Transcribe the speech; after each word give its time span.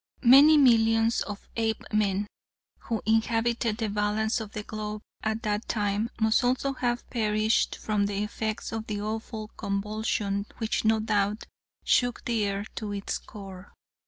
"Many 0.23 0.57
millions 0.57 1.21
of 1.21 1.47
Apemen 1.55 2.25
who 2.85 3.03
inhabited 3.05 3.77
the 3.77 3.87
balance 3.89 4.39
of 4.39 4.51
the 4.53 4.63
globe 4.63 5.03
at 5.21 5.43
that 5.43 5.67
time 5.67 6.09
must 6.19 6.43
also 6.43 6.73
have 6.73 7.07
perished 7.11 7.75
from 7.75 8.07
the 8.07 8.23
effects 8.23 8.71
of 8.71 8.87
the 8.87 8.99
awful 8.99 9.49
convulsion 9.49 10.47
which 10.57 10.83
no 10.85 10.99
doubt 10.99 11.43
shook 11.83 12.25
the 12.25 12.49
earth 12.49 12.73
to 12.77 12.91
its 12.93 13.19
core. 13.19 13.73